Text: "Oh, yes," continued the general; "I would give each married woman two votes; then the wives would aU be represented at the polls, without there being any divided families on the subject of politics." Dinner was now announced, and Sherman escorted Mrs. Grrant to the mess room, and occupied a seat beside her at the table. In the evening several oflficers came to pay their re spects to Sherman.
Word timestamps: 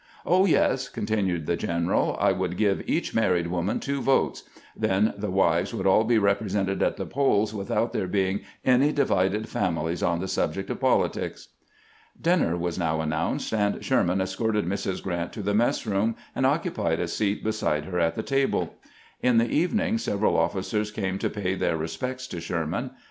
"Oh, 0.25 0.45
yes," 0.47 0.89
continued 0.89 1.45
the 1.45 1.55
general; 1.55 2.17
"I 2.19 2.31
would 2.31 2.57
give 2.57 2.81
each 2.89 3.13
married 3.13 3.45
woman 3.45 3.79
two 3.79 4.01
votes; 4.01 4.41
then 4.75 5.13
the 5.15 5.29
wives 5.29 5.75
would 5.75 5.85
aU 5.85 6.03
be 6.05 6.17
represented 6.17 6.81
at 6.81 6.97
the 6.97 7.05
polls, 7.05 7.53
without 7.53 7.93
there 7.93 8.07
being 8.07 8.39
any 8.65 8.91
divided 8.91 9.47
families 9.47 10.01
on 10.01 10.19
the 10.19 10.27
subject 10.27 10.71
of 10.71 10.79
politics." 10.79 11.49
Dinner 12.19 12.57
was 12.57 12.79
now 12.79 12.99
announced, 12.99 13.53
and 13.53 13.85
Sherman 13.85 14.21
escorted 14.21 14.65
Mrs. 14.65 15.03
Grrant 15.03 15.33
to 15.33 15.43
the 15.43 15.53
mess 15.53 15.85
room, 15.85 16.15
and 16.35 16.47
occupied 16.47 16.99
a 16.99 17.07
seat 17.07 17.43
beside 17.43 17.85
her 17.85 17.99
at 17.99 18.15
the 18.15 18.23
table. 18.23 18.73
In 19.21 19.37
the 19.37 19.51
evening 19.51 19.99
several 19.99 20.33
oflficers 20.33 20.91
came 20.91 21.19
to 21.19 21.29
pay 21.29 21.53
their 21.53 21.77
re 21.77 21.85
spects 21.87 22.25
to 22.29 22.41
Sherman. 22.41 22.89